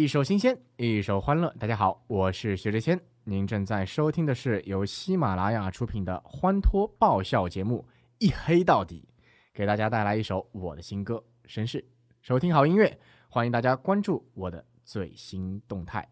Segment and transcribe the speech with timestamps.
[0.00, 1.54] 一首新鲜，一首欢乐。
[1.58, 7.86] 大家好，我是薛之谦，您正在收听的是由喜马拉雅出品的欢脱爆笑节目
[8.16, 9.06] 《一黑到底》，
[9.52, 11.82] 给大家带来一首我的新歌《绅士》。
[12.22, 16.08] 收听好音乐，欢迎大家关注我的最新动态。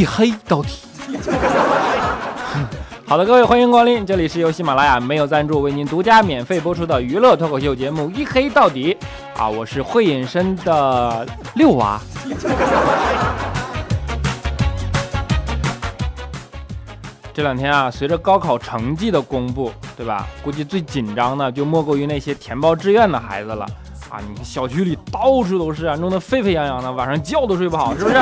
[0.00, 0.78] 一黑到底。
[3.06, 8.96] 好的，各位欢迎光临，这里是由喜马拉雅没有赞助为您独家免费播出的娱乐脱口秀节目《一黑到底》
[9.38, 12.00] 啊，我是会隐身的六娃。
[17.34, 20.26] 这两天啊，随着高考成绩的公布，对吧？
[20.42, 23.66] 估计最紧张的就莫过于那些填报志愿的孩子了
[24.08, 24.16] 啊！
[24.34, 28.16] 你小区里到处都是啊，弄得沸沸扬扬的，晚上觉都睡不好，是不是？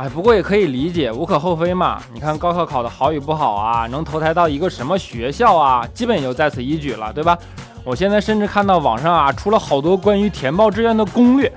[0.00, 2.00] 哎，不过也可以理解，无可厚非嘛。
[2.14, 7.36] 你看高考考的好与不好啊，能投胎到一个什么学校啊，基本也就在此一举了，对吧？
[7.84, 11.52] 我现在甚至看到网上啊出了好多关于填报志愿的攻略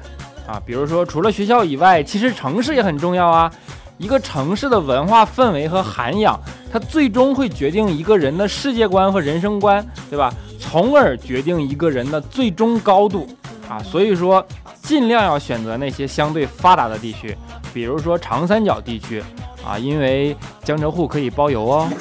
[0.46, 3.50] 啊，比如说除了学校以外，其实城市也很重要啊。
[3.98, 6.38] 一个城市的文化氛围和涵养，
[6.70, 10.34] 它最终会决定一个人的世界观和人生观，对吧？
[10.60, 13.26] 从而决定一个人的最终高度
[13.70, 13.80] 啊。
[13.80, 14.46] 所以说，
[14.82, 17.38] 尽量要选择那些相对发达的地区。
[17.74, 19.24] 比如说长三角地区
[19.66, 21.90] 啊，因为江浙沪可以包邮哦。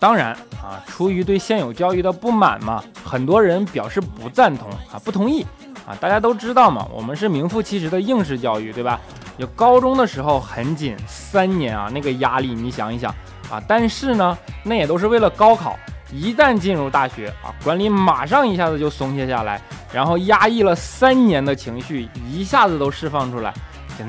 [0.00, 0.32] 当然
[0.62, 5.46] 啊，出于对现有教育的不满嘛，很多人表示不赞同啊，不同意
[5.86, 5.94] 啊。
[6.00, 8.98] 大家都知道嘛，我们是名副其实的应试教育，对吧？
[9.36, 13.14] 有高中的时候很紧，三年啊，那个压力你想一想
[13.50, 13.62] 啊。
[13.68, 15.78] 但是呢，那也都是为了高考。
[16.12, 19.60] 一旦进入大学啊，管理马上一下子就松懈下来。
[19.92, 23.52] 然后压抑了三年的情绪一下子都释放出来，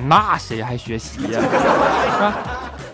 [0.08, 1.42] 那谁还学习呀？
[2.22, 2.34] 啊，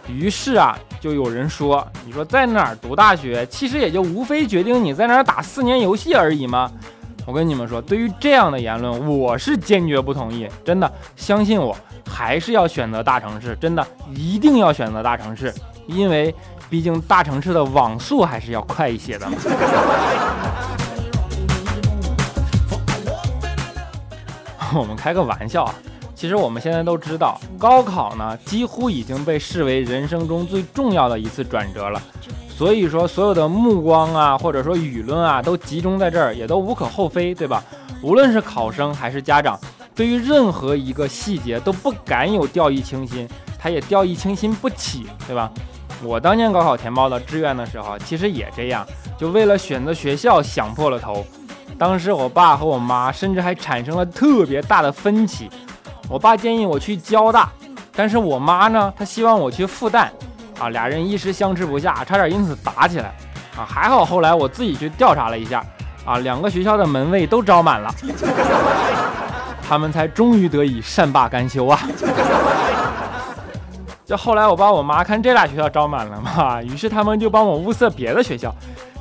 [0.07, 6.71] 于是啊，就有人说：“你说在哪儿读大学，其实也就无非决定你在哪儿打四年游戏而已吗？”
[7.27, 10.47] 我跟你们说，对于这样的言论，我是坚决不同意。
[10.63, 11.75] 真的，相信我，
[12.09, 13.85] 还是要选择大城市，真的
[14.15, 15.53] 一定要选择大城市，
[15.87, 16.33] 因为
[16.69, 19.37] 毕竟大城市的网速还是要快一些的嘛。
[24.75, 25.73] 我们开个玩笑啊，
[26.13, 32.01] 其实我们现在都知道，高考呢几乎已经被视为人生中最重要的一次转折了。
[32.49, 37.63] 所以说，所有的目光啊，或者说舆论啊，都集中在这儿，也都无可厚非，对吧？
[38.01, 39.59] 无论是考生还是家长，
[39.95, 45.49] 对于任何一个细节都不敢有掉以轻心，他也掉以轻心不起，对吧？
[46.03, 48.85] 我当年高考填报的志愿的时候，其实也这样，
[49.17, 51.25] 就为了选择学校想破了头。
[51.77, 55.49] 当时我爸和我妈甚至还产生了特别大的分歧。
[56.09, 57.49] 我爸建议我去交大，
[57.95, 60.07] 但是我妈呢，她希望我去复旦。
[60.59, 63.13] 啊，俩人一时相持不下，差点因此打起来。
[63.55, 65.63] 啊，还好后来我自己去调查了一下，
[66.05, 67.93] 啊，两个学校的门卫都招满了，
[69.67, 71.79] 他们才终于得以善罢甘休啊。
[74.07, 78.55] 就后来我爸我妈看这俩学校招满了嘛，于是他们就帮我物色别的学校。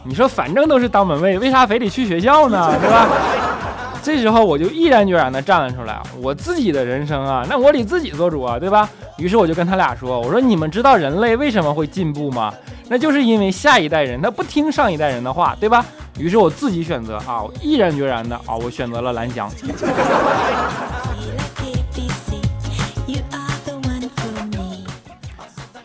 [0.04, 2.76] 你说反正都是当门卫，为啥非得去学校呢？
[2.80, 3.06] 对吧？
[4.02, 8.88] 这时候我就毅然决然地站了出来，我自己的人生啊，那我得自己做主啊，对吧？
[9.16, 12.52] 于是我就跟他俩说：“我说你们知道人类为什么会进步吗？
[12.88, 15.86] 那就是因为下一代人他不听上一代人的话，对吧？”
[16.18, 19.48] 于是我自己选择啊，毅然决然的啊，我选择了蓝翔。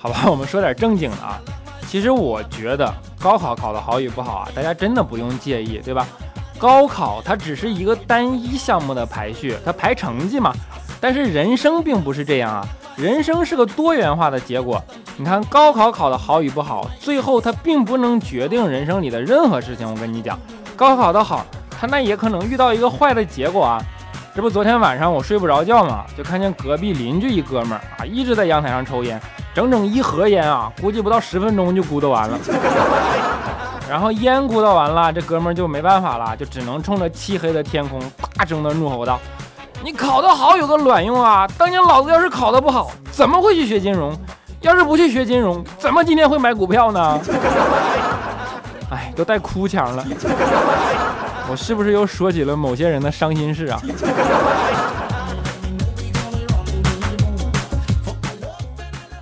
[0.01, 1.39] 好吧， 我们说点正经的啊。
[1.87, 6.07] 其实我觉得高考考得好与不好啊，大家真的不用介意，对吧？
[6.57, 10.53] 高考它只是一个单一项目的排序，它排成绩嘛。
[10.99, 14.81] 但是人生并不是这样啊，人生是个多元化的结果。
[15.17, 19.89] 你看高考考得好与不好，最后它并不能决定人生里的任何事情。
[19.89, 20.39] 我跟你讲，
[20.75, 23.81] 高考的好，它那也可能遇到一个坏的结果啊。
[24.33, 29.19] 这不昨天晚上我睡不着觉嘛，就看见隔壁邻居一哥们儿啊，一直在阳台上抽烟。
[29.53, 32.39] 整整一盒烟啊，估计不到十分钟就咕嘟完了。
[33.89, 37.99] 然后烟咕嘟完了，这哥们儿就没办法了，就只能冲着漆黑的天空
[38.33, 39.19] 大声的怒吼道
[39.83, 41.45] ：“你考得好有个卵用啊！
[41.57, 44.17] 当年老子要是考得不好，怎么会去学金融？
[44.61, 47.19] 要是不去学金融，怎么今天会买股票呢？”
[48.89, 50.05] 哎，都带哭腔了。
[51.51, 53.81] 我是不是又说起了某些人的伤心事啊？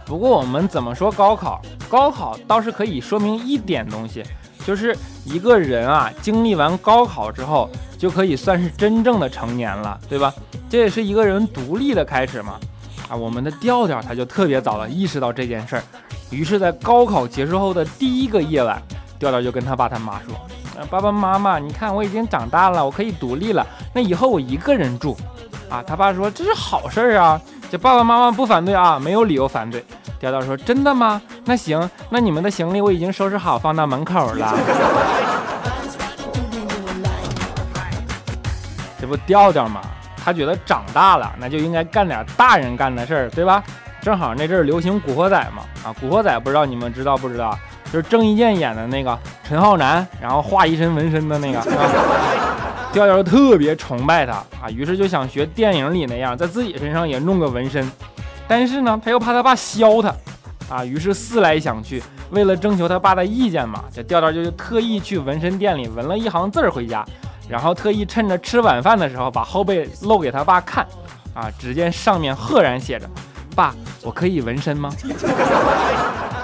[0.05, 1.59] 不过我们怎么说高考？
[1.89, 4.23] 高考倒是可以说明一点东西，
[4.63, 4.95] 就是
[5.25, 7.67] 一个人啊，经历完高考之后，
[7.97, 10.31] 就可以算是真正的成年了，对吧？
[10.69, 12.59] 这也是一个人独立的开始嘛。
[13.07, 15.83] 啊，我们的调调他就特别早的意识到这件事儿，
[16.29, 18.79] 于是，在高考结束后的第一个夜晚，
[19.17, 20.35] 调调就跟他爸他妈说
[20.85, 25.17] ：“爸爸妈妈，你看我已经长大了，我可以独立了，那以后我一个人住。”
[25.69, 27.39] 啊，他爸说：“这是好事儿啊，
[27.69, 29.85] 这爸爸妈妈不反对啊，没有理由反对。”
[30.19, 31.21] 调调说：“真的吗？
[31.45, 34.57] 那行，那你们的行李我已经收拾好，放到门口了。”
[38.99, 39.81] 这不调调吗？
[40.25, 43.63] 他觉得长大了，那就应该干点大人干的事儿，对吧？
[44.01, 47.57] 正好那阵儿流行《古惑仔》嘛，啊，《古惑仔》不知道你们知道不知道？
[47.91, 51.59] 就是郑伊健演的那个陈浩南，然后画一身纹身的那个。
[52.91, 57.87] 调调 特别崇拜他啊，于是就想学电影里那样，在自己身上也弄个纹身。
[58.47, 60.13] 但是呢，他又怕他爸削他，
[60.75, 62.01] 啊，于是思来想去，
[62.31, 67.05] 为了征求他爸的意见嘛，这调调就特意去纹身店里纹了一行字儿回家。
[67.47, 70.85] 然后特意趁着吃晚饭的时候，把后背露给他爸看，
[71.33, 73.09] 啊，只见上面赫然写着
[73.55, 74.91] ：“爸，我可以纹身吗？”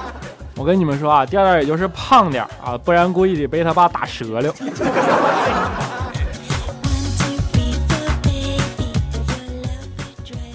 [0.55, 4.53] 我跟你们说啊，调调也就是胖点啊，不然估计得被他爸打折了。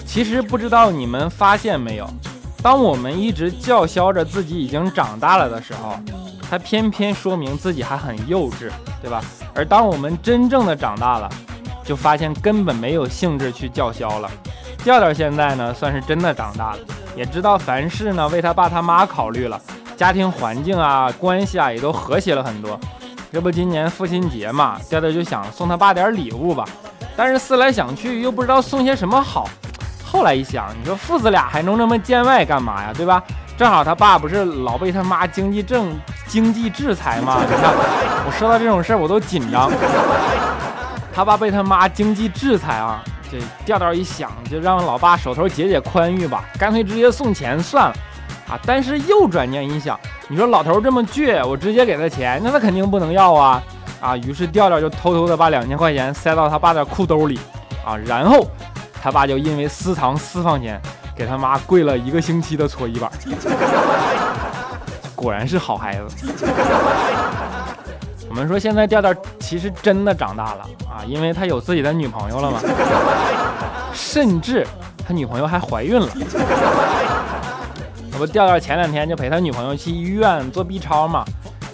[0.05, 2.09] 其实不知道你们发现没有，
[2.61, 5.97] 当我们一直叫嚣着自己已经长大了的时候。
[6.49, 8.69] 他偏偏说明自己还很幼稚，
[9.01, 9.23] 对吧？
[9.55, 11.29] 而当我们真正的长大了，
[11.85, 14.29] 就发现根本没有兴致去叫嚣了。
[14.79, 16.79] 调调现在呢，算是真的长大了，
[17.15, 19.57] 也知道凡事呢为他爸他妈考虑了，
[20.01, 22.79] 家庭环境啊、关系啊也都和谐了很多。
[23.31, 26.65] 这不今年父亲节嘛，调调就想送他爸点礼物吧，
[27.15, 29.47] 但是思来想去又不知道送些什么好。
[30.03, 33.21] 后来一想，你说父子俩还能这么见外干嘛呀，对吧？
[33.55, 35.95] 正好他爸不是老被他妈经济政
[36.25, 37.37] 经济制裁吗？
[37.47, 37.71] 你看
[38.25, 39.71] 我说到这种事儿我都紧张。
[41.13, 47.95] 他爸被他妈经济制裁啊，这调调一想就让老爸手头解解宽裕吧，干脆直接送钱算了
[48.51, 48.59] 啊。
[48.65, 53.63] 但是又转念一想，你说老头这么倔，我直接给他钱，那他肯定不能要啊
[53.99, 54.15] 啊。
[54.17, 57.39] 于是调调就偷偷的把两千块钱塞到他爸的裤兜里
[57.83, 58.45] 啊，然后
[59.01, 60.79] 他爸就因为私藏私房钱。
[61.13, 63.11] 给他妈跪了一个星期的搓衣板，
[65.13, 66.33] 果然是好孩子。
[68.27, 72.59] 我们说现在调调其实真的长大了啊，因为他有自己的女朋友了嘛，
[73.93, 74.65] 甚至
[75.05, 76.07] 他女朋友还怀孕了。
[78.21, 81.25] 不调调前两天就陪他女朋友去医院做 B 超嘛，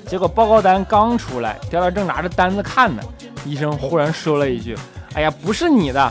[0.08, 3.04] 结果报告单刚出来，调调正拿着单子看呢，
[3.44, 4.74] 医生忽然说了一句
[5.14, 6.10] ：“哎呀，不是你的。”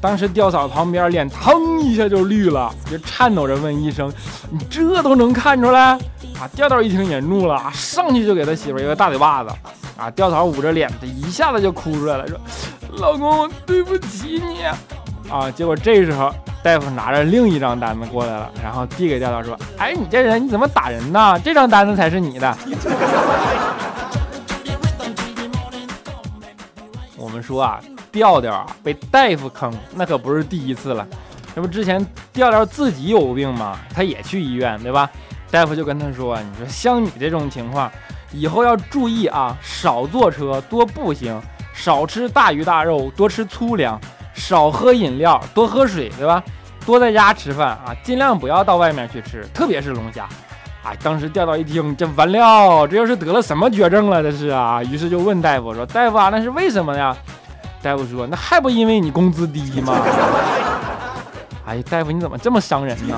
[0.00, 4.10] 当时吊嫂旁边脸腾一下就绿了，就颤抖着问医生
[4.50, 5.98] ：“你这都能看出来？”
[6.40, 9.50] 啊，吊吊一听也怒了，上去就给他媳妇一个大嘴巴子。
[9.98, 12.40] 啊，吊嫂捂着脸，这一下子就哭出来了，说
[12.96, 14.60] ：“老公，对不起你。”
[15.30, 21.38] 啊，结果这时候大夫拿着另一张单子过来了，然后递给调调说：“哎，你这人你怎么打人呢？
[21.44, 22.56] 这张单子才是你的。
[27.16, 27.80] ”我们说啊。
[28.10, 31.06] 调调啊，被大夫坑，那可不是第一次了。
[31.54, 33.78] 这不之前调调自己有病吗？
[33.94, 35.08] 他也去医院，对吧？
[35.50, 37.92] 大夫就跟他说：“你说像你这种情况，
[38.32, 41.38] 以后要注意啊，少坐车，多步行，
[41.74, 44.00] 少吃大鱼大肉，多吃粗粮，
[44.38, 46.42] 少喝饮料，多喝水，对吧？
[46.86, 50.26] 多在家吃饭啊，尽量不要到外面去吃，特别是龙虾。”
[50.82, 54.22] 啊，当时调调一听，这完了，这又是得了什么绝症了？
[54.22, 57.14] 这是啊，于是就问大夫说：“大夫啊，那是为什么呀？”
[57.82, 59.92] 大夫说：“那还不因为你工资低吗？”
[61.66, 63.16] 哎，大夫你怎么这么伤人呢？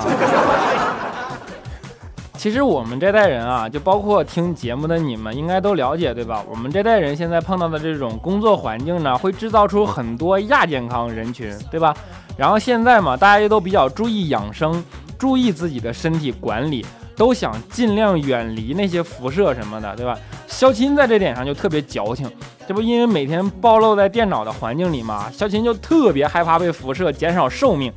[2.41, 6.43] 其实我们这代人啊，就包括听节目的你们，应该都了解对吧？
[6.49, 11.95] 我们这代人现在碰到的这种工作环境呢，会制造出很多亚健康人群，对吧？
[12.35, 14.83] 然后现在嘛，大家也都比较注意养生，
[15.19, 16.83] 注意自己的身体管理，
[17.15, 20.17] 都想尽量远离那些辐射什么的，对吧？
[20.47, 22.27] 肖钦在这点上就特别矫情。
[22.67, 27.93] 这不因为每天暴露在电脑的环境里嘛，肖琴就特别害怕被辐射，减少寿命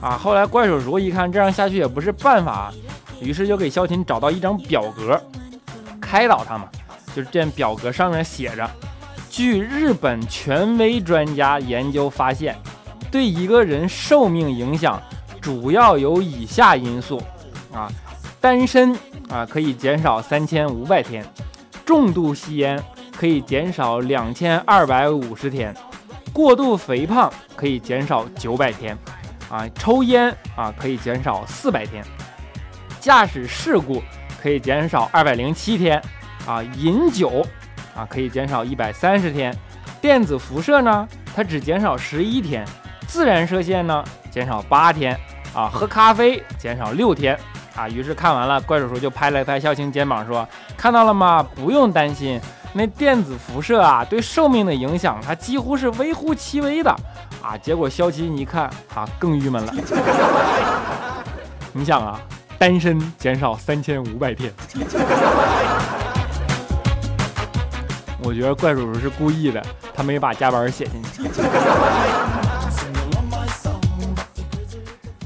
[0.00, 0.10] 啊。
[0.10, 2.72] 后来怪叔叔一看这样下去也不是办法，
[3.22, 5.22] 于是就给肖琴找到一张表格，
[6.00, 6.68] 开导他嘛。
[7.14, 8.68] 就是这表格上面写着，
[9.30, 12.56] 据日本权威专家研究发现，
[13.10, 15.00] 对一个人寿命影响
[15.40, 17.22] 主要有以下因素
[17.72, 17.90] 啊：
[18.40, 18.96] 单身
[19.28, 21.24] 啊可以减少三千五百天，
[21.84, 22.82] 重度吸烟。
[23.14, 25.72] 可以减少两千二百五十天，
[26.32, 28.98] 过度肥胖可以减少九百天，
[29.48, 32.02] 啊，抽烟啊可以减少四百天，
[33.02, 34.00] 驾驶事故
[34.40, 36.00] 可以减少二百零七天，
[36.46, 37.44] 啊，饮酒
[37.96, 39.52] 啊可以减少一百三十天，
[40.00, 42.64] 电子辐射呢它只减少十一天，
[43.08, 45.18] 自然射线呢减少八天，
[45.52, 47.36] 啊，喝咖啡减少六天。
[47.74, 51.42] 啊，于是看完了，怪叔叔就拍了拍孝青肩膀说：“看到了吗？
[51.42, 52.38] 不用担心，
[52.74, 56.90] 那电子辐射啊，对寿命的影响，它几乎是微乎其微的。”
[57.42, 59.74] 啊，结果肖青一看，啊，更郁闷了。
[61.72, 62.20] 你想啊，
[62.62, 64.52] 单身减少三千五百天，
[68.22, 69.60] 我觉得怪叔叔是故意的，
[69.92, 71.28] 他没把加班写进去。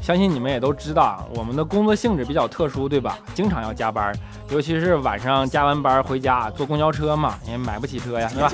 [0.01, 3.19] 相信你们也都知道，我们的工作性质比较特殊，对吧？
[3.35, 4.15] 经常要加班，
[4.49, 8.51] 尤其是晚上加完班回家坐公交车嘛，也买不起车呀，对吧？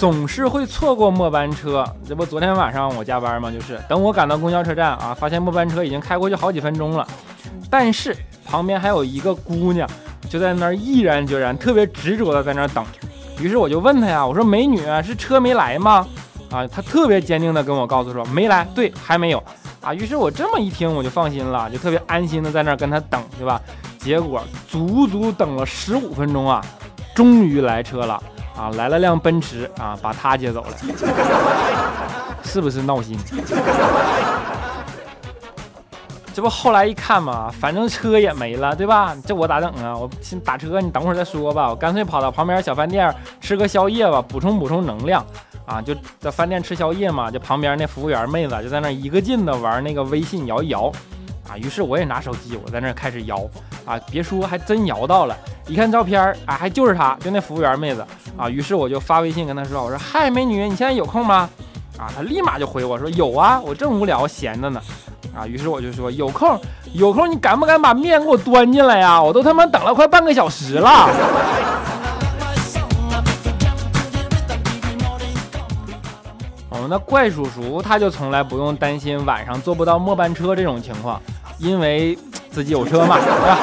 [0.00, 1.84] 总是会错过末班车。
[2.08, 7.06] 这不，昨天晚上我加班嘛，就是等我赶到公交车站啊，发现末班车已经开过去好几分钟了，
[7.68, 8.16] 但是
[8.46, 9.86] 旁边还有一个姑娘
[10.26, 12.82] 就在那儿毅然决然、特别执着的在那儿等。
[13.38, 16.08] 于是我就问她呀，我说美女是车没来吗？
[16.50, 19.44] 啊，她特别坚定的跟我告诉说没来，对，还没有。
[19.82, 23.60] 啊，于是我这么一听，我就放心了，就特别安心的在那儿跟她等，对吧？
[23.98, 26.64] 结果足足等了十五分钟啊，
[27.14, 28.22] 终于来车了
[28.60, 30.76] 啊，来了辆奔驰啊，把他接走了，
[32.42, 33.18] 是不是闹心？
[36.34, 39.16] 这不后来一看嘛，反正车也没了，对吧？
[39.26, 39.96] 这我咋整啊？
[39.96, 41.70] 我先打车，你等会儿再说吧。
[41.70, 45.24] 我干脆跑到旁边小饭店吃个宵夜吧，补充补充能量。
[45.64, 50.92] 啊，就在饭店吃宵夜嘛，就旁边那服务员妹子就在那一个劲的玩那个微信摇一摇，
[51.48, 53.38] 啊，于是我也拿手机，我在那开始摇，
[53.84, 58.06] 啊，别说还真摇到了，一看照片，啊，还就是她，就那服务员妹子，
[58.36, 61.48] 啊，于是我就发微信跟她说，我说嗨，美女，你现在有空吗？
[61.98, 64.80] 啊，她立马就回我说有啊，我正无聊闲着呢，
[65.36, 66.60] 啊，于是我就说有空，
[66.92, 69.20] 有空，你敢不敢把面给我端进来呀？
[69.20, 71.08] 我都他妈等了快半个小时了。
[76.90, 81.22] 那怪叔叔他就从来不用担心晚上坐不到末班车这种情况，
[81.56, 82.18] 因为
[82.50, 83.58] 自己有车嘛，是吧？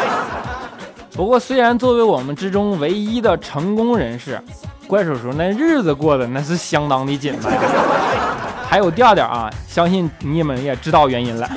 [1.12, 4.42] 不过虽然作为我们之中唯一的成功人士，
[4.88, 7.52] 怪叔叔那日子过得那是相当的紧吧？
[8.66, 11.50] 还有调调啊，相信你们也知道原因了。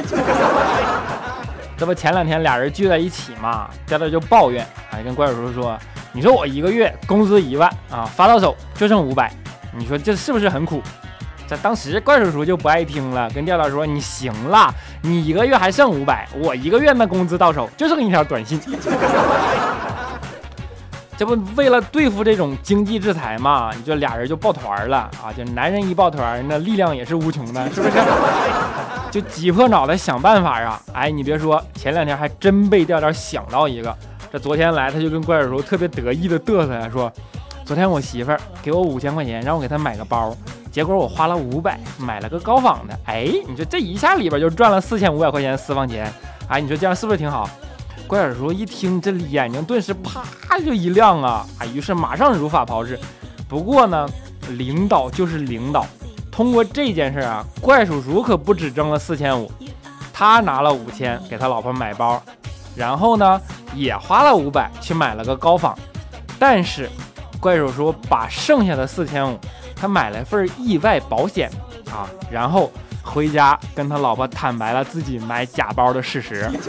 [1.76, 5.78] 这不前两天俩人聚在一起嘛，调调就抱怨，还跟怪叔叔说
[6.10, 9.32] ：“你说我一个月工资一万啊，发到手就剩五百，
[9.72, 10.82] 你说这是不是很苦？”
[11.50, 18.61] 这当时怪叔叔就不爱听了，跟调调说：“你行了，你一个月还剩五百，我一个月那工资到手就剩一条短信。
[21.19, 23.73] 这不为了对付这种经济制裁嘛？
[23.76, 25.35] 你就俩人就抱团了啊！
[25.37, 27.99] 就男人一抱团，那力量也是无穷的，是不是？
[29.11, 30.80] 就挤破脑袋想办法啊！
[30.92, 33.92] 哎，你别说，前两天还真被调调想到一个。
[34.33, 37.12] 这昨天来，他就跟怪叔叔特别得意的嘚瑟呀，说：
[37.64, 40.33] 昨天我媳妇儿给我五千块钱，让我给她买个包。”
[40.70, 46.12] 结果我花了五百买了个高仿的，哎，你说这一下里边就赚了四千五百块钱私房钱，
[46.48, 47.48] 哎，你说这样是不是挺好？
[48.06, 50.22] 怪叔叔一听，这眼睛顿时啪
[50.60, 52.98] 就一亮啊，啊，于是马上如法炮制。
[53.48, 54.08] 不过呢，
[54.50, 55.84] 领导就是领导，
[56.30, 59.50] 通过这件事啊，怪叔叔可不止挣了四千五，
[60.12, 62.22] 他拿了五千给他老婆买包，
[62.76, 63.40] 然后呢
[63.74, 65.76] 也花了五百去买了个高仿，
[66.38, 66.88] 但是
[67.40, 69.36] 怪叔叔把剩下的四千五。
[69.80, 71.50] 他买了份意外保险
[71.90, 72.70] 啊，然后
[73.02, 76.50] 回家跟他老婆坦白了自己买假包的事实。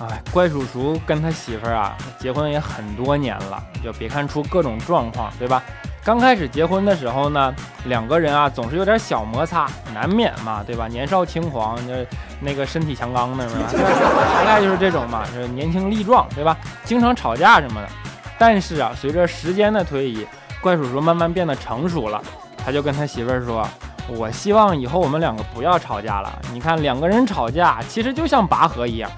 [0.00, 5.62] 哎，怪叔叔跟他媳妇儿啊结婚也很多年了，就别看出各种状况，对吧？
[6.04, 10.88] 刚开始结婚的时候呢，两个人啊总是有点小摩擦，难免嘛，对吧？
[10.88, 12.06] 年少轻狂，那
[12.40, 13.64] 那个身体强刚的是吧？
[14.34, 16.56] 大概就是这种嘛，就是年轻力壮，对吧？
[16.84, 17.88] 经常吵架什么的。
[18.38, 20.26] 但是啊，随着时间的推移，
[20.62, 22.22] 怪叔叔慢慢变得成熟了，
[22.56, 23.68] 他就跟他媳妇儿说
[24.08, 26.32] ：“我希望以后我们两个不要吵架了。
[26.52, 29.10] 你看两个人吵架，其实就像拔河一样。”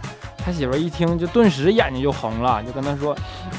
[0.44, 3.14] 他媳妇一听，就顿时眼睛就红了，就跟他说：“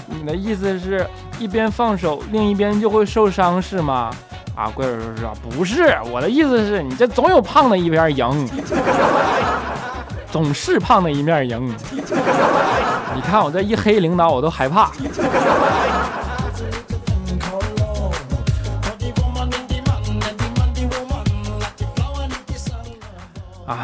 [0.07, 1.05] 你的意思是，
[1.39, 4.11] 一边放手，另一边就会受伤，是吗？”
[4.55, 8.49] 啊，怪叔叔说：“不是，我的意思是你这总有胖的一边赢，
[10.29, 11.73] 总是胖的一面赢。
[13.13, 14.91] 你看我这一黑领导，我都害怕。”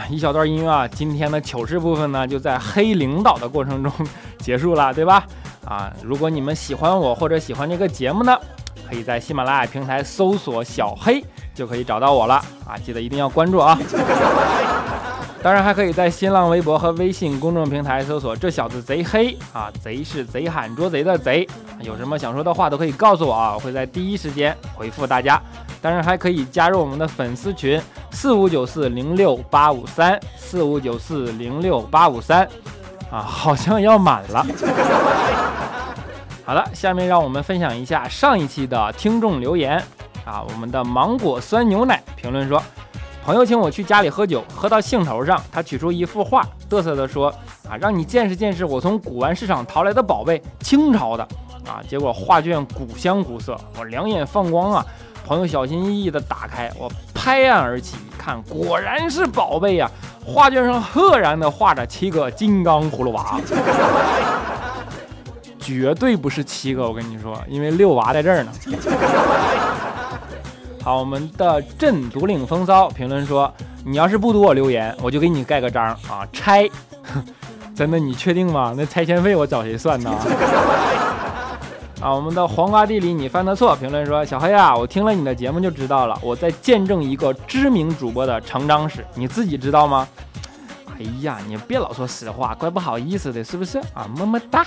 [0.09, 3.91] 一小段音乐啊，今天的糗事部分呢，就在黑领导的过程中
[4.39, 5.25] 结束了，对吧？
[5.65, 8.37] 啊，如果你们喜欢我或者喜欢这个节目呢，
[8.89, 11.23] 可以在喜马拉雅平台搜索“小黑”，
[11.53, 12.35] 就可以找到我了
[12.65, 12.77] 啊！
[12.83, 13.77] 记得一定要关注啊！
[15.43, 21.47] 当然还可以在新浪微博和微信公众平台搜索“这小子贼黑”啊，贼是贼喊捉贼的贼。
[21.81, 25.41] 有什么想说的话都可以告诉我啊，我会在第一时间回复大家。
[25.81, 27.79] 当然还可以加入我们的粉丝群
[28.11, 32.47] 四五九四零六八五三四五九四零六八五三
[33.11, 34.45] 啊，好像要满了。
[36.45, 39.77] 好了，下面让我们分享一下上一期的听众留言
[40.25, 40.41] 啊。
[40.49, 42.61] 我们的芒果酸牛奶评论说，
[43.23, 47.27] 朋友请我去家里喝酒，喝到兴头上，他取出一幅画，嘚瑟地说
[47.69, 51.23] 啊，让你见识见识我从古玩市场淘来的宝贝，清朝的
[51.65, 51.83] 啊。
[51.87, 54.85] 结果画卷古香古色，我两眼放光啊。
[55.27, 59.91] 朋友小心翼翼地打开，我拍案而起，看果然是宝贝呀！
[60.25, 63.38] 画卷上赫然地画着七个金刚葫芦娃。
[65.60, 68.51] 绝对不是七个，我跟你说，因为六娃在这儿呢。
[70.81, 73.53] 好，我们的镇独领风骚评论说
[73.84, 76.25] ：“你要是不读我留言，我就给你盖个章啊！
[76.31, 76.69] 拆，
[77.75, 78.00] 真的？
[78.00, 78.74] 你确定吗？
[78.77, 80.10] 那拆迁费我找谁算呢？”
[81.99, 90.07] 啊，我们的黄瓜地里你犯的错评论说：“小黑啊，我听了你的节目就知道了，我在见证一个知名主播的成长史，你自己知道吗？”
[90.99, 94.07] 哎呀，你别老说实话，怪不好意思的，是不是啊？
[94.15, 94.61] 么么哒。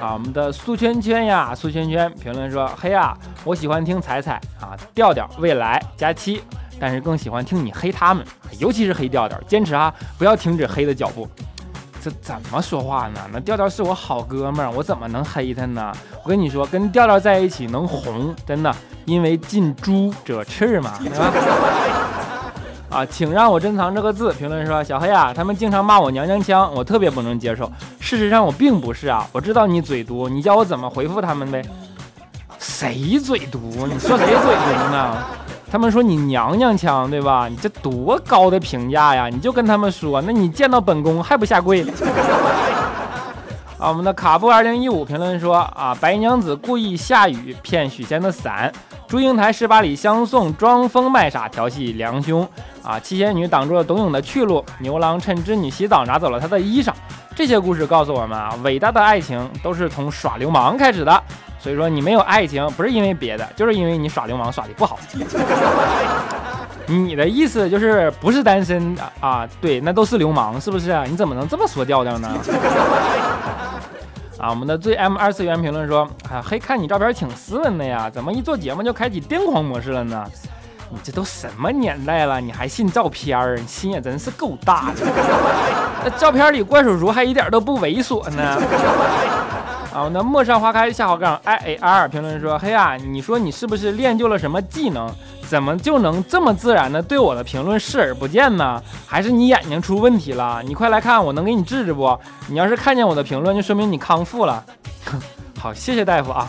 [0.00, 6.42] 啊，我们的苏圈圈呀，苏圈圈评论说：黑啊，我喜欢听彩彩啊，调调，未来佳期，
[6.78, 8.22] 但是更喜欢听你黑他们，
[8.58, 11.26] 尤其是黑调调，坚持啊，不要停止黑的脚步。
[12.02, 13.20] 这怎么说话呢？
[13.32, 15.92] 那调调是我好哥们儿，我怎么能黑他呢？
[16.24, 21.32] 我跟你说，跟调调在一起能红，真的，因为近朱者赤嘛， 对吧？
[22.90, 24.32] 啊，请让我珍藏这个字。
[24.32, 27.70] 评论说：“小黑啊，他们经常骂我娘娘腔，我特别不能接受。
[28.00, 31.64] 事实上我并不是啊，我知道你嘴毒，你叫我怎么回复他们呗？
[32.58, 33.60] 谁嘴毒？
[33.86, 35.16] 你说谁嘴毒呢？
[35.72, 37.48] 他们说你娘娘腔，对吧？
[37.48, 39.30] 你这多高的评价呀！
[39.32, 41.82] 你就跟他们说，那你见到本宫还不下跪？
[43.82, 48.72] 啊，我们的卡布二零一五评论说：啊，白娘子故意下雨骗许仙的伞。”
[49.08, 52.48] 祝英台十八里相送，装疯卖傻调戏良兄
[52.82, 52.98] 啊！
[53.00, 56.92] 七仙女挡住了董永的去路，牛郎趁织女洗澡拿走了他的衣裳。
[57.34, 61.22] 这些故事告诉我们啊，伟大的爱情都是从耍流氓开始的。
[61.58, 64.96] 所以说，你没有爱情，不是因为别的，就是因为你耍流氓耍的不好。
[66.86, 69.48] 你的意思就是不是单身啊？
[69.60, 70.94] 对，那都是流氓，是不是？
[71.08, 72.28] 你怎么能这么说调调呢？
[74.38, 80.24] 啊，我们的最 M 二次元评论说，啊，嘿，看你照片挺斯文的呀，怎么一做节目就开启癫狂模式了呢？
[80.90, 83.56] 你这都什么年代了，你还信照片儿？
[83.56, 85.06] 你心也真是够大的。
[86.04, 88.60] 那照片里怪叔叔还一点都不猥琐呢。
[89.94, 95.08] 啊，那陌上花开下滑杠 I A R 评论说，嘿呀，你说你是不是练就了什么技能？
[95.52, 98.82] 怎么就能这么自然的对我的评论视而不见呢？
[99.06, 100.62] 还是你眼睛出问题了？
[100.64, 102.18] 你快来看，我能给你治治不？
[102.46, 104.64] 你要是看见我的评论，就说明你康复了。
[105.60, 106.48] 好，谢谢大夫啊。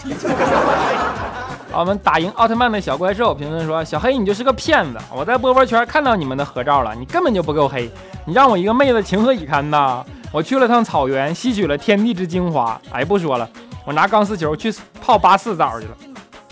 [1.74, 5.00] 我们打赢奥特曼的小怪兽评论说：“小黑，你就是个骗子！
[5.14, 7.92] 我在波波圈看到你们的合照了，你根本就不够黑，
[8.24, 10.02] 你让我一个妹子情何以堪呐？
[10.32, 12.80] 我去了趟草原，吸取了天地之精华。
[12.90, 13.50] 哎，不说了，
[13.84, 15.94] 我拿钢丝球去泡八四澡去了。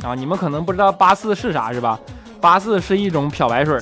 [0.03, 1.97] 啊，你们可能不知道八四是啥，是吧？”
[2.41, 3.79] 八四是一种漂白水，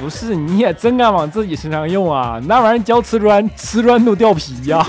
[0.00, 2.40] 不是你也真敢往自己身上用啊？
[2.46, 4.84] 那玩意儿浇瓷砖，瓷砖都掉皮呀！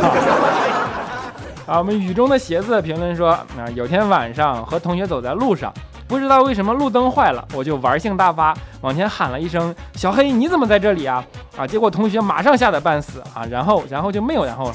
[1.68, 3.46] 啊，我们雨中的鞋子评论说，啊，
[3.76, 5.72] 有天晚上和同学走在路上，
[6.08, 11.24] 不知道为什么路灯坏了，我就玩性大发，往前喊了一声：“小黑，你怎么在这里啊？”
[11.56, 14.74] 啊，结果同学马上吓得半死啊，然后，然后就没有然后了。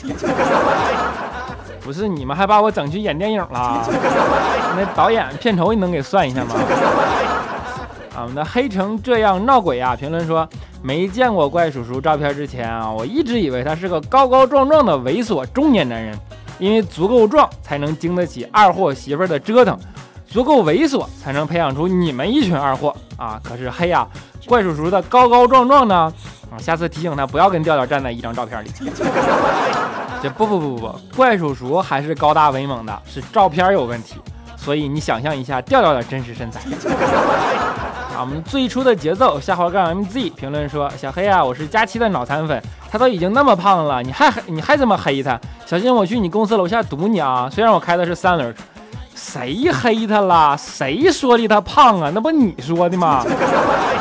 [1.82, 3.86] 不是你们还把我整去演电影了？
[4.76, 6.54] 那导演片酬你能给算一下吗？
[8.14, 9.96] 啊，我们的黑成这样闹鬼啊！
[9.96, 10.48] 评论说
[10.82, 16.16] 没见过怪叔叔照片之前啊，我一直以为他是个高高壮壮的猥琐中年男人，
[16.60, 19.76] 因为足够壮才能经得起二货媳妇的折腾，
[20.28, 23.40] 足够猥琐才能培养出你们一群二货啊！
[23.42, 24.06] 可是嘿呀，
[24.46, 26.12] 怪叔叔的高高壮壮呢？
[26.50, 28.70] 啊，下次提醒他不要跟调调站在一张照片里。
[30.22, 34.14] 这不不不不不，怪叔叔还是高大威猛的，是照片有问题。
[34.56, 36.60] 所以你想象一下调调的真实身材。
[38.14, 45.38] 啊，我们最初的节奏下滑杠 mz 评论说：小黑啊，我是佳期的脑残粉，他都已经那么胖了，你还你还这么黑他？
[45.66, 47.48] 小心我去你公司楼下堵你啊！
[47.50, 48.62] 虽然我开的是三轮车，
[49.16, 50.56] 谁黑他了？
[50.56, 52.10] 谁说的他胖啊？
[52.14, 53.24] 那不你说的吗？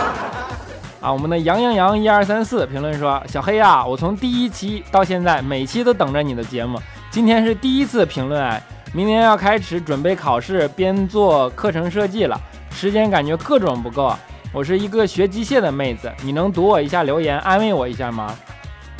[1.01, 8.61] 啊，我们的杨洋洋一二三四评论说：小黑啊，我从第一期到现在每期都等着你的节目，今天是第一次评论，
[8.93, 12.39] 明年要开始准备考试，边做课程设计了。
[12.73, 14.19] 时间感觉各种不够啊。
[14.51, 18.35] 我是一个学机械的妹子，你能读我一下留言，安慰我一下吗？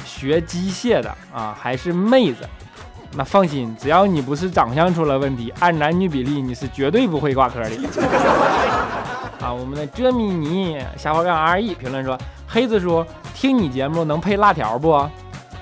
[0.06, 2.48] 学机械的啊，还是妹子？
[3.16, 7.70] 那放心，只要你不是长相出了问题，按男女比例，你是绝对不会挂科的。
[9.40, 13.06] 啊，我们的遮米尼下滑杠 R E 评论说，黑子叔
[13.36, 15.08] 听你节目能配辣条不？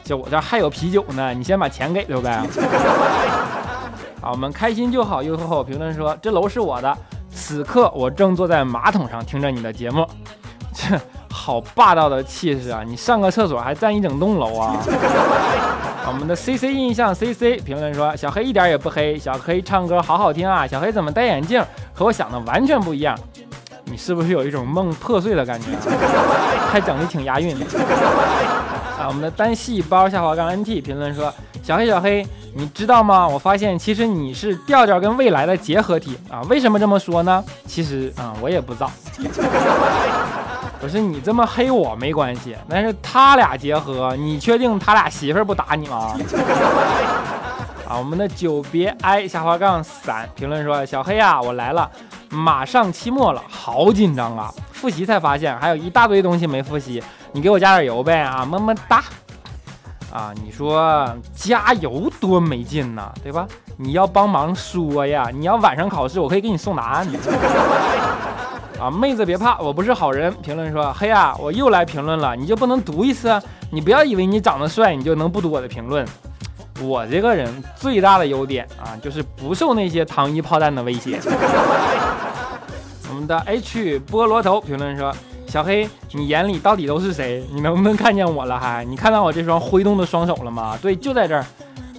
[0.03, 2.29] 就我这还有啤酒呢，你先把钱给了呗。
[4.21, 5.21] 啊，我们开心就好。
[5.21, 6.97] 又后评论说，这楼是我的，
[7.41, 10.07] 此刻我正坐在马桶上听着你的节目，
[10.75, 10.95] 这
[11.33, 12.83] 好霸道的气势啊！
[12.85, 14.77] 你上个厕所还占一整栋楼啊！
[16.05, 20.67] 我们的 C C 印象 C C 评论说，小黑一点也不黑，小黑唱歌好好听啊！
[20.67, 21.59] 小黑怎么戴眼镜？
[21.95, 23.17] 和我想的完全不一样。
[23.85, 25.67] 你是不是有一种梦破碎的感觉？
[26.71, 27.65] 还整的挺押韵的。
[29.07, 31.33] 我们的单细胞下滑杠 N T 评论说，
[31.63, 33.27] 小黑小黑，你知道吗？
[33.27, 36.41] 我发现其实你是调调跟未来的结合体啊！
[36.49, 37.43] 为什么这么说呢？
[37.65, 38.91] 其实啊，我也不知道。
[40.81, 46.15] 不是你这么黑我没关系，但是他俩结合，你确定他俩媳妇不打你吗？
[47.91, 51.91] 啊，我们的久别哀下滑杠伞评论说：“小黑啊，我来了，
[52.29, 54.49] 马上期末了，好紧张啊！
[54.71, 59.03] 复习才发现还有一大堆东西没复习，你给我加点油呗啊，么么哒！
[60.09, 63.45] 啊，你说加油多没劲呐，对吧？
[63.75, 67.05] 你要帮忙说呀，你要晚上考试，我可以给你送答案。”
[68.79, 70.33] 啊，妹子别怕，我不是好人。
[70.35, 73.37] 评论说，嘿呀，我又来评论了，你就不能读一次？
[73.69, 76.07] 你不要以为你长得帅，你就能不读我的评论。
[76.81, 81.19] 我这个人最大的优点啊，就是不受那些糖衣炮弹的威胁。
[83.09, 85.13] 我们的 H 菠萝头评论说，
[85.47, 87.45] 小黑，你眼里到底都是谁？
[87.53, 88.59] 你能不能看见我了？
[88.59, 90.77] 还，你看到我这双挥动的双手了吗？
[90.81, 91.45] 对，就在这儿。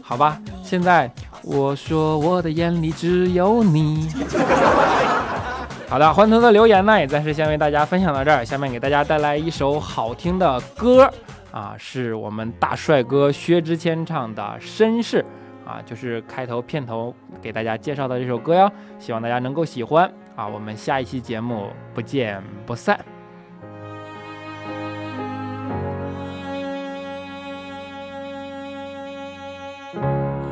[0.03, 1.11] 好吧，现在
[1.43, 4.09] 我说我的眼里只有你。
[5.89, 8.43] 好的，欢腾的留言呢，也暂时先为大家分享到这儿。
[8.43, 11.11] 下面给大家带来一首好听的歌
[11.53, 15.25] 啊，是我们大帅哥薛之谦唱的《绅士》
[15.69, 18.73] 啊，就是开头片头给大家介绍的这首歌哟。
[18.99, 22.99] 希望大家能够喜欢啊，我们下一期节目不见不散。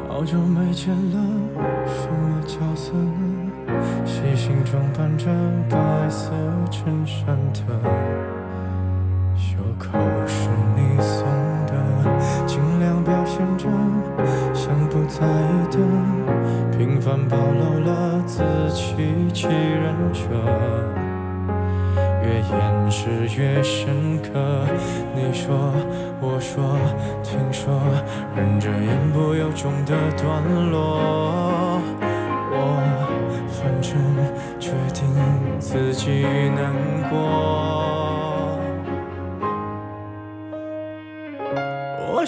[0.07, 1.17] 好久没见了，
[1.87, 3.51] 什么角色呢？
[4.05, 5.27] 细心装扮着
[5.71, 6.31] 白色
[6.71, 7.61] 衬衫的
[9.35, 10.51] 袖口是
[11.01, 11.27] 送
[11.67, 11.73] 的，
[12.47, 13.69] 尽量表现着
[14.55, 15.79] 像不在意的，
[16.77, 20.21] 平凡暴露了自欺欺人者，
[22.23, 24.29] 越掩饰越深刻。
[25.15, 25.73] 你说，
[26.21, 26.79] 我说，
[27.23, 27.81] 听说，
[28.37, 31.81] 忍着言不由衷的段落，
[32.53, 32.57] 我。
[33.63, 33.93] 反正
[34.59, 35.05] 决定
[35.59, 36.25] 自己
[36.57, 36.73] 难
[37.11, 37.70] 过。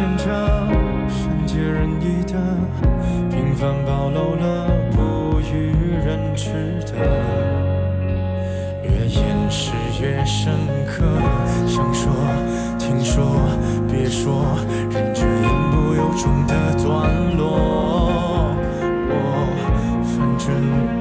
[0.00, 0.24] 现着
[1.10, 2.32] 善解人意的
[3.30, 6.96] 平凡，暴露了不与人知的，
[8.82, 10.54] 越掩饰越深
[10.86, 11.04] 刻。
[11.66, 12.10] 想说，
[12.78, 13.22] 听说，
[13.90, 14.56] 别说，
[14.90, 18.56] 忍着言不由衷的段落。
[19.10, 19.12] 我
[20.02, 20.48] 反正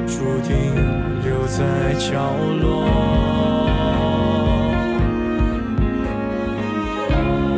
[0.05, 0.75] 注定
[1.23, 2.83] 留在角落。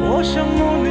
[0.04, 0.91] 我想摸你。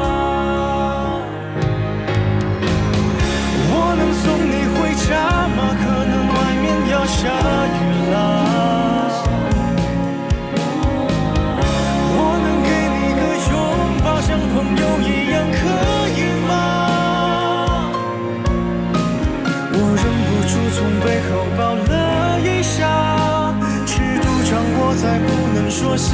[7.11, 7.79] 下雨
[8.11, 8.15] 啦。
[12.13, 13.21] 我能给你个
[13.51, 13.53] 拥
[14.03, 15.59] 抱，像朋友一样，可
[16.17, 16.49] 以吗？
[19.73, 21.91] 我忍不住从背后抱了
[22.39, 22.79] 一下，
[23.85, 26.11] 尺度掌握在不能说想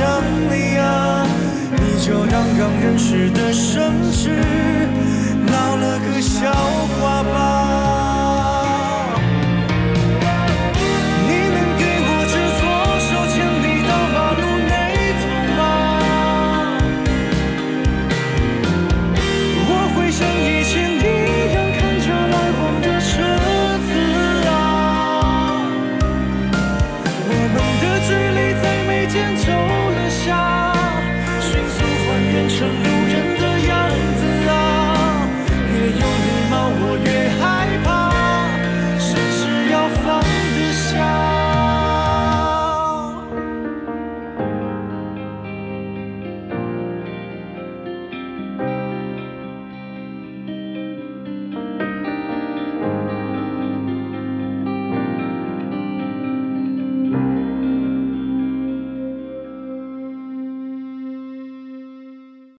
[0.50, 1.26] 你啊，
[1.72, 4.87] 你就当刚认识的绅士，